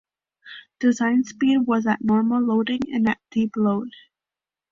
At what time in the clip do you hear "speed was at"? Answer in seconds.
1.25-2.03